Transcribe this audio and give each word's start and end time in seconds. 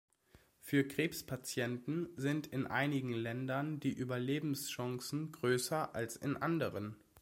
Für 0.61 0.83
Krebspatienten 0.87 2.09
sind 2.15 2.47
in 2.47 2.65
einigen 2.65 3.13
Ländern 3.13 3.79
die 3.79 3.93
Überlebenschancen 3.93 5.31
größer 5.31 5.93
als 5.93 6.15
in 6.15 6.37
anderen. 6.37 6.95